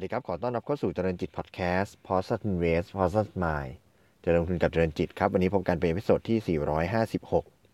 [0.00, 3.72] สวัสดีครับ ขอต้อนรับเข้าสู่เจริญจิตพอดแคสต์ p o s t Invest p o s t Mind
[4.24, 6.58] จะลงทุนกับเจริญจิตครับ วันนี้พบกันเป็น episode ที่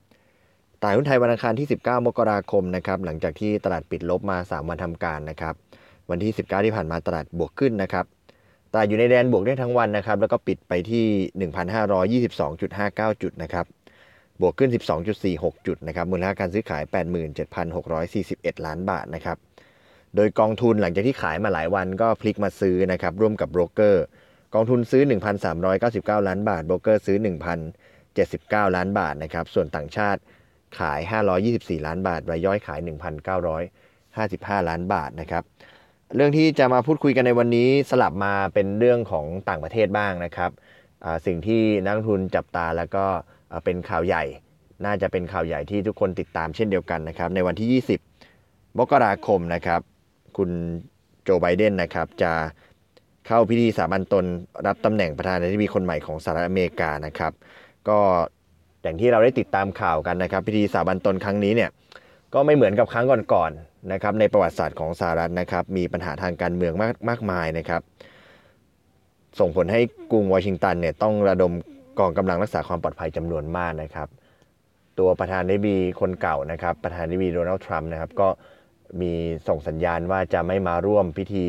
[0.04, 5.54] 456 ตลาดหุ้นไทยวันอังคารที่ 19 มกราคมนะครับ หลังจากที่ตลาดปิดลบมา 3 วันทำการนะครับ
[6.10, 8.04] วันที่ 19 ที่ผ่านมาตลาดบวกขึ้นนะครับ
[8.72, 11.06] ตลาดอยู่ในแดนบวกได้ทั้งวันนะครับ แล้วก็ปิดไปที่
[12.34, 13.66] 1,522.59 จุดนะครับ
[14.40, 14.70] บวกขึ้น
[15.18, 16.82] 12.46 จุดนะครับ มูลค่าการซื้อขาย
[17.94, 19.38] 87,641 ล้านบาทนะครับ
[20.16, 24.04] โดยกองทุนหลังจากที่ขายมาหลายวันก็พลิกมาซื้อนะครับร่วมกับโบรกเกอร์
[24.54, 25.02] กองทุนซื้อ
[25.64, 27.16] 1,399 ล้านบาทโบรกเกอร์ซื้อ
[27.96, 30.20] 1,079 ล้านบาทนะครับส่วนต่างชาติ
[30.78, 31.00] ขาย
[31.44, 32.80] 524 ล้านบาทรายย่อยขาย
[33.54, 35.42] 1,955 ล้านบาทนะครับ
[36.16, 40.50] เรื่องที่จะมาพูดคุยกันในวันนี้สลับมาเป็นเรื่องของต่างประเทศบ้างนะครับ
[41.26, 43.04] สิ่งที่นักลงทุนจับตาแล้วก็
[43.64, 44.24] เป็นข่าวใหญ่
[44.84, 47.82] น่าจะเป็นข่าวใหญ่ที่ทุกคนติดตามเช่นเดียวกันนะครับในวันที่
[48.28, 49.80] 20 มกราคมนะครับ
[50.36, 50.50] คุณ
[51.22, 52.32] โจไบเดนนะครับ จะ
[53.26, 54.24] เข้าพิธีสาบันตน
[54.66, 57.32] รับตำแหน่งประธานาธิบดีคนใหม่ของสหรัฐอเมริกานะครับ
[57.88, 57.98] ก็
[58.82, 61.70] อย่างที่เราได้ติดตามข่าวกันนะครับ พิธีสาบันตนครั้งนี้เนี่ย
[62.34, 67.82] ก็ไม่เหมือนกับครั้งก่อนๆนะครับ ในประวัติศาสตร์ของสหรัฐนะครับ มีปัญหาทางการเมืองมากมากมายนะครับ
[69.40, 71.52] ส่งผลให้กรุงวอชิงตันเนี่ยต้องระดม
[71.98, 74.08] กองกำลังรักษาความปลอดภัยจำนวนมากนะครับ
[74.98, 78.28] ตัวประธานาธิบดีคนเก่านะครับ ประธานาธิบดีโดนัลด์ทรัมป์นะครับ ก็
[79.00, 79.12] มี
[79.48, 81.46] ส่งสัญญาณว่าจะไม่มาร่วมพิธี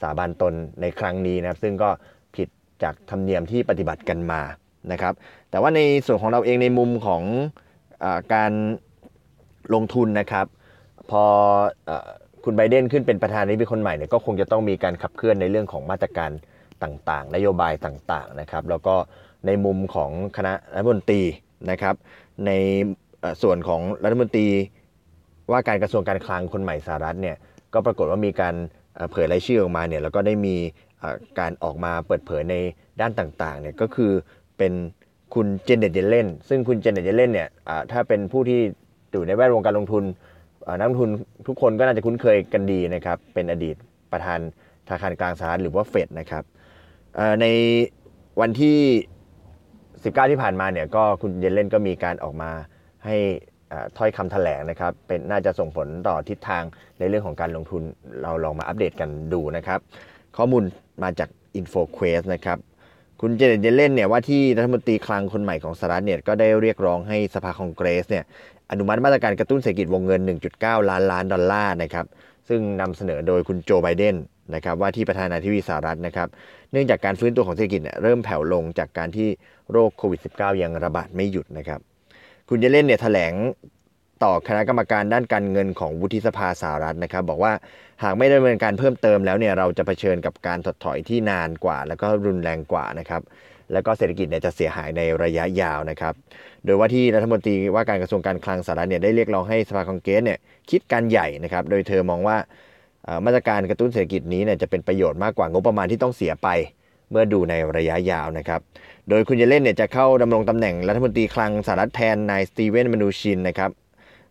[0.00, 1.90] สาบานตนในครั้งนี้นะครับ ซึ่งก็
[2.36, 2.48] ผิด
[2.82, 4.40] จากธรรมเนียมที่ปฏิบัติกันมา
[4.92, 5.14] นะครับ
[5.50, 7.22] แต่ว่าในส่วนของเราเองในมุมของ
[8.04, 8.52] อการ
[9.74, 10.46] ลงทุนนะครับ
[11.10, 11.24] พอ
[11.88, 11.90] อ
[12.44, 16.30] คุณไบเดนขึ้นเป็นประธานาธิบดีคนใหม่เนี่ยก็คงจะต้องมีการขับเคลื่อนในเรื่องของมาตรการ
[16.82, 18.94] ต่างๆ นโยบายต่างๆนะครับ แล้วก็
[19.46, 21.22] ในมุมของคณะรัฐมนตรี
[21.70, 21.94] นะครับ
[22.46, 22.50] ใน
[23.42, 24.48] ส่วนของรัฐมนตรี
[25.50, 27.36] ว่าการกระทรวงการคลังคนใหม่สหรัฐเนี่ย
[27.74, 28.54] ก็ปรากฏว่ามีการ
[29.10, 30.56] เผยรายชื่อออกมาเนี่ยแล้วก็ได้มี
[31.38, 32.54] การออกมาเปิดเผยใน
[33.00, 34.12] ด้านต่างๆเนี่ยก็คือ
[34.58, 34.72] เป็น
[35.34, 37.48] คุณเจนเน็ตเยเลนซึ่งคุณเจนเน็ตเยเลนเนี่ย
[37.92, 38.60] ถ้าเป็นผู้ที่
[39.12, 40.04] อยู่ในแวดวงการลงทุน
[40.78, 41.10] นักลงทุน
[41.46, 43.76] ทุกคนก็น่าจะคุ้นเคยกันดีนะครับ เป็นอดีต
[44.12, 44.40] ประธาน
[44.88, 46.44] ธนาคารกลางสหรัฐหรือว่าเฟดนะครับ
[47.40, 47.46] ใน
[48.40, 48.78] วันที่
[49.58, 52.50] 19 ที่ผ่านมาเนี่ยก็คุณเยเลนก็มีการออกมา
[53.04, 53.16] ให้
[53.96, 56.62] ถ้อยคำแถลงนะครับเป็นน่าจะส่งผลต่อทิศทาง
[56.98, 57.82] ในเรื่องของการลงทุน
[58.22, 59.80] เราลองมาอัปเดตกันดูนะครับ
[60.36, 60.62] ข้อมูล
[61.02, 62.58] มาจาก InfoQuest นะครับ
[63.20, 68.24] คุณเจเนตเยเลนเนี่ยว่าที่รัฐมนตรีคลังคนใหม่ของสหรัฐเนี่ยก็ได้เรียกร้องให้สภาคองเกรสเนี่ย
[68.70, 70.20] อนุมัติมาตรการกระตุ้นเศรษฐกิจวงเงิน
[70.54, 72.06] 1.9 ล้านล้านดอลลาร์นะครับ
[72.48, 74.16] ซึ่งนำเสนอโดยคุณโจไบเดน
[74.54, 76.28] นะครับว่าที่ประธานาธิบดีสหรัฐนะครับ
[76.72, 79.28] เนื่องจากการฟื้นตัวของเศรษฐกิจเนี่ยเริ่มแผ่วลงจากการที่
[79.72, 81.80] โรคโควิด -19 ยังระบาดไม่หยุดนะครับ
[82.50, 83.32] คุณเยเลนเนี่ยแถลง
[84.24, 87.52] ต่อคณะกรรมการด้านการเงินของวุฒิสภาสหรัฐนะครับ บอกว่า
[88.02, 93.22] หากไม่ดำเนินการเพิ่มเติมแล้วเนี่ยเราจะเผชิญกับการถดถอยที่นานกว่า แล้วก็รุนแรงกว่านะครับ
[93.72, 96.14] แล้วก็เศรษฐกิจเนี่ยจะเสียหายในระยะยาวนะครับ
[96.64, 100.38] โดยว่าที่รัฐมนตรีว่าการกระทรวงการคลังสหรัฐเนี่ยได้เรียกร้องให้สภาคองเกรสเนี่ย
[100.70, 102.36] คิดการใหญ่นะครับ โดยเธอมองว่า
[103.24, 106.48] มาตรการกระตุ้นเศรษฐกิจนี้เนี่ยจะเป็นประโยชน์มากกว่างบประมาณที่ต้องเสียไป
[107.10, 108.60] เมื่อดูในระยะยาวนะครับ
[109.08, 113.70] โดยคุณเยเลนเนี่ยจะเข้าดำรงตำแหน่งรัฐมนตรีคลังสหรัฐแทนนายสตีเวนมานูชินนะครับ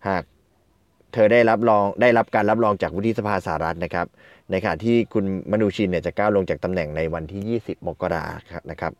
[0.07, 0.23] หาก
[1.13, 4.07] เธอได้รับรองได้รับการรับรองจากวุฒิสภาสหรัฐนะครับ
[4.51, 8.91] ในขณะที่คุณมานูชินเนี่ยจะก้าวลงจากตำแหน่งในวันที่ 20 มกราคมนะครับ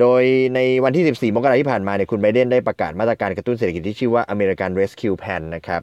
[0.00, 0.22] โดย
[0.54, 5.82] ในวันที่ 14 มกราที่ผ่านมาเนี่ยคุณไบเดนได้ประกาศมาตรการกระตุ้นเศรษฐกิจที่ชื่อว่า American Rescue Plan นะครับ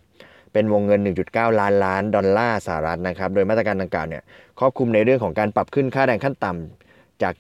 [0.53, 0.99] เป็นวงเงิน
[1.29, 4.23] 1.9 ล้านล้านดอลลาร์สหรัฐนะครับโดยมาตรการดังกล่าวเนี่ย
[4.59, 7.33] ครอบคลุมในเรื่องของการปรับขึ้นค่าแรงขั้นต่ำจาก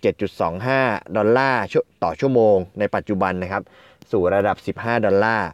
[0.55, 1.61] 7.25 ดอลลาร์
[2.03, 3.63] ต่อชั่วโมงในปัจจุบันนะครับ
[4.11, 5.49] สู่ระดับ 15 ดอลลาร์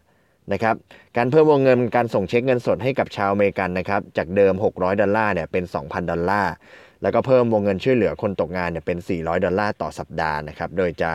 [0.54, 0.76] นะครับ
[1.18, 6.54] การเพิ่มวงเงินการส่งเช็คเงินสดให้กับชาวอเมริกันนะครับจากเดิม 600 ดอลลาร์เนี่ยเป็น 2,000 ดอลลาร์
[7.02, 11.12] แล้วก็เพิ่มวงเงินช่วยเหลือคนตกงานเนี่ยเป็น 400 ดอลลาร์ต่อสัปดาห์นะครับโดยจะ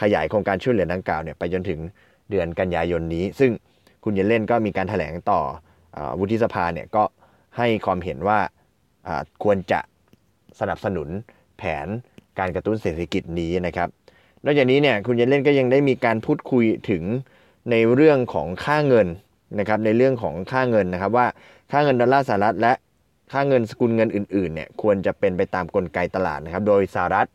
[0.00, 1.80] ขยายโครงการช่วยเหลือดังกล่าวเนี่ยไปจนถึง
[2.30, 3.50] เดือนกันยายนนี้ ซึ่ง
[4.04, 5.40] คุณเยลเลนก็มีการแถลงต่อ
[6.18, 7.02] วุฒิสภาเนี่ยก็
[7.56, 8.38] ให้ความเห็นว่า
[9.42, 9.80] ควรจะ
[10.60, 11.08] สนับสนุน
[11.58, 11.86] แผน
[12.38, 13.88] การกระตุ้นเศรษฐกิจนี้นะครับ
[14.44, 17.02] นอกจากนี้เนี่ยคุณเยนเล่นก็ยังได้มีการพูดคุยถึง
[17.70, 19.08] ในเรื่องของค่าเงิน
[19.58, 21.26] นะครับในเรื่องของค่าเงินนะครับว่า
[21.72, 22.72] ค่าเงินดอลลาร์สหรัฐและ
[23.32, 27.28] ค่าเงินสกุลเงินอื่นๆเนี่ยควรจะเป็นไปตามกลไกตลาดนะครับ โดยสหรัฐ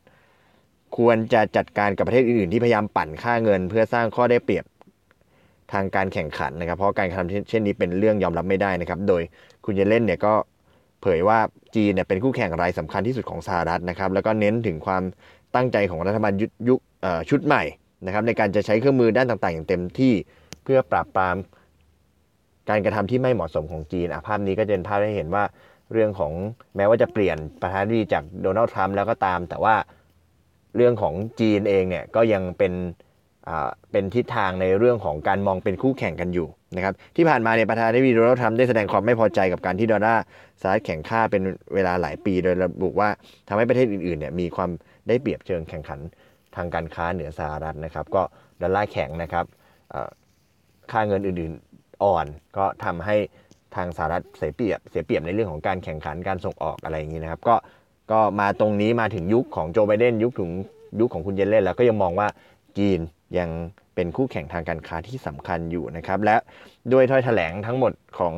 [0.97, 4.65] ควรจะจัดการกับประเทศอื่นๆที่พยายามปั่นค่าเงิน เพื่อสร้างข้อได้เปรียบ
[5.73, 9.21] ทางการแข่งขันนะครับ เพราะการกระทำเช่นนี้เป็นเรื่องยอมรับไม่ได้นะครับ โดย
[9.65, 10.33] คุณเยเลนเนี่ยก็
[11.01, 11.39] เผยว่า
[11.75, 15.03] จีนเนี่ยเป็นคู่แข่งรายสำคัญที่สุดของสหรัฐนะครับ แล้วก็เน้นถึงความ
[15.55, 16.33] ตั้งใจของรัฐบาล
[16.67, 16.79] ยุค
[17.29, 17.63] ชุดใหม่
[18.05, 20.13] นะครับ ในการจะใช้เครื่องมือด้านต่างๆ อย่างเต็มที่
[20.63, 21.35] เพื่อปราบปราม
[22.69, 25.43] การกระทำที่ไม่เหมาะสมของจีนภาพนี้ก็จะเป็นภาพให้เห็นว่า
[25.93, 26.31] เรื่องของ
[26.75, 29.75] แม้ว่าจะเปลี่ยนประธานาธิบดีจากโดนัลด์ทรัมป์แล้วก็ตาม แต่ว่า
[30.75, 32.73] เรื่องของจีนเองเนี่ยก็ยังเป็น
[33.91, 40.23] เป็นทิศทางในเรื่องของการมองเป็นคู่แข่งกันอยู่นะครับที่ผ่านมาเนี่ยประธานาธิบดีโดนัลด์ทรัมป์ได้แสดงความไม่พอใจกับการที่ดอลลาร์
[40.61, 41.41] สหรัฐแข่งค่าเป็น
[41.73, 43.09] เวลาหลายปี โดยระบุว่า
[43.47, 44.69] ทำให้ประเทศอื่นๆเนี่ยมีความ
[45.07, 45.99] ได้เปรียบเชิงแข่งขัน
[46.55, 48.23] ทางการค้าเหนือสหรัฐนะครับก็
[48.61, 49.45] ดอลลาร์แข็งนะครับ
[50.91, 52.25] ค่าเงินอื่นๆอ่อน
[52.57, 53.15] ก็ทำให้
[53.75, 57.55] ทางสหรัฐเสียเปรียบเสียเปรียบในเรื่องของการแข่งขันการส่งออกอะไรอย่างนี้นะครับก็
[58.11, 60.51] ก็มาตรงนี้มาถึงยุคของโจไบเดนยุคถึง
[60.99, 62.27] ยุคของคุณเยนเล่นแล้วก็ยังมองว่า
[62.77, 62.99] จีน
[63.37, 63.49] ยัง
[63.95, 66.35] เป็นคู่แข่งทางการค้าที่สำคัญอยู่นะครับ และ
[66.93, 68.33] ด้วยถ้อยแถลงทั้งหมดของ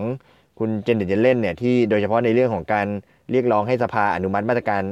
[0.60, 2.88] คุณเจนเดนเจเล่นเนี่ยที่โดยเฉพาะในเรื่องของการ
[3.32, 4.84] เรียกร้องให้สภาอนุมัติมาตรการ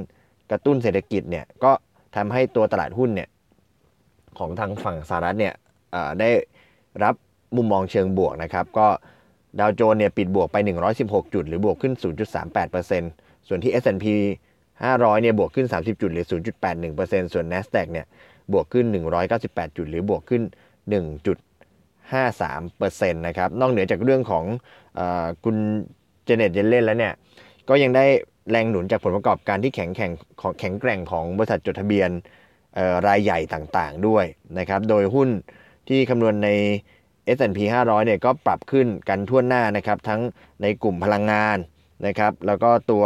[0.52, 1.72] กระตุ้นเศรษฐกิจเนี่ยก็
[2.16, 3.30] ทำให้ตัวตลาดหุ้นเนี่ย
[4.40, 5.54] ของทางฝั่งสหรัฐเนี่ย
[6.20, 6.30] ได้
[7.04, 7.16] รับ
[7.56, 8.88] มุมมองเชิงบวกนะครับ ก็
[9.60, 10.58] ดาวโจนเนี่ยปิดบวกไป
[10.96, 11.94] 116 จุด หรือบวกขึ้น
[12.70, 14.06] 0.38%ส่วนที่ S&P
[14.64, 16.26] 500เนี่ยบวกขึ้น 30 จุด หรือ
[16.76, 18.06] 0.81%ส่วน NASDAQ เนี่ย
[18.54, 18.86] บวกขึ้น
[19.32, 20.42] 198 จุด หรือบวกขึ้น
[20.92, 24.46] 1.53%นะครับ นอกเหนือจากเรื่องของ
[25.00, 25.02] อ
[25.44, 25.56] คุณ
[26.24, 27.14] เจเน็ตเยนเล่นแล้วเนี่ย
[27.70, 28.06] ก็ยังได้
[28.52, 30.12] แรงหนุนจากผลประกอบการที่แข็งแข็ง
[30.42, 32.10] ของแข็งแกร่งของบริษัทจดทะเบียน
[33.08, 34.26] รายใหญ่ต่างๆด้วย
[34.60, 35.30] นะครับ โดยหุ้น
[35.90, 36.50] ที่คำนวณใน
[37.38, 40.22] S&P 500 เนี่ยก็ปรับขึ้นกันทั่วหน้านะครับ ทั้ง
[40.62, 41.58] ในกลุ่มพลังงาน
[42.08, 43.06] นะครับ แล้วก็ตัว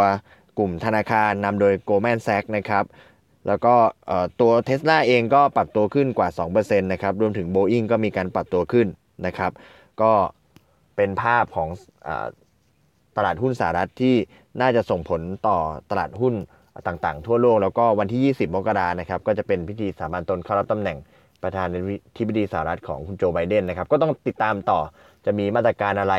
[0.58, 2.84] กลุ่มธนาคารนำโดย Goldman Sachs นะครับ
[3.50, 3.76] แล้วก็
[4.42, 8.88] ตัวเท s l a เองก็ปรับตัวขึ้นกว่า 2%นะครับ รวมถึง Boeing ก็มีการปรับตัวขึ้น
[9.26, 9.52] นะครับ
[10.02, 10.12] ก็
[10.96, 11.70] เป็นภาพของ
[12.08, 12.10] อ
[13.18, 14.16] ตลาดหุ้นสหรัฐที่
[14.62, 15.58] น่าจะส่งผลต่อ
[15.92, 16.34] ตลาดหุ้น
[16.88, 20.98] ต่างๆ ทั่วโลก แล้วก็วันที่ 20 มกรานะครับ ก็จะเป็นพิธีสามัญตนเข้ารับตำแหน่ง
[21.44, 21.80] ประธานา
[22.18, 24.80] ธิบดีสหรัฐของคุณโจไบเดนนะครับ ก็ต้องติดตามต่อ
[25.26, 26.16] จะมีมาตรการอะไร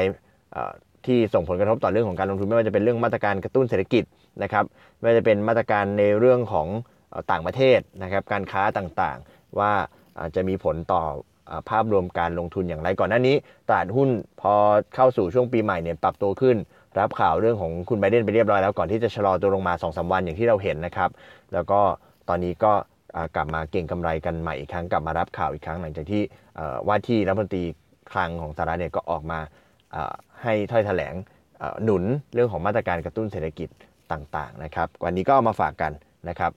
[1.06, 4.04] ที่ส่งผลกระทบต่อเรื่องของการลงทุนไม่ว่าจะเป็นเรื่องมาตรการกระตุ้นเศรษฐกิจ
[4.42, 4.64] นะครับ
[4.98, 6.66] ไม่ว่าจะเป็นมาตรการในเรื่องของ
[7.30, 9.72] ต่างประเทศนะครับการค้าต่างๆ ว่า
[10.34, 11.02] จะมีผลต่อ
[11.70, 13.36] ภาพรวมการลงทุนอย่างไรก่อนหน้านี้
[13.68, 14.08] ตลาดหุ้น
[14.40, 14.52] พอ
[14.94, 16.56] เข้าสู่ช่วงปีใหม่เนี่ยปรับตัวขึ้น
[16.98, 21.10] รับข่าวเรื่องของคุณไบเดนไปเรียบร้อยแล้วก่อนที่จะชะลอตัวลงมา2อสวันอย่างที่เราเห็นนะครับ
[21.52, 21.80] แล้วก็
[22.28, 22.72] ตอนนี้ก็
[23.34, 26.22] กลับมาเก่งกำไรกันใหม่อีกครั้งกลับมารับข่าวอีกครั้งหลังจากที่
[26.88, 27.64] ว่าที่รัฐมนตรี
[28.12, 29.40] คลังของสหรัฐเนี่ยก็ออกมา
[30.42, 31.14] ให้ถ้อยแถลง
[31.84, 32.02] หนุน
[32.34, 33.68] เรื่องของมาตรการกระตุ้นเศรษฐกิจ
[34.12, 35.92] ต่างๆนะครับวันนี้ก็เอามาฝากกัน
[36.28, 36.50] นะครับ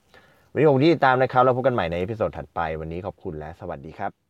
[0.54, 4.23] วันนี้ผมที่ติดตามนะครับ แล้วพบกันใหม่ในพิโซดถัดไป วันนี้ขอบคุณและสวัสดีครับ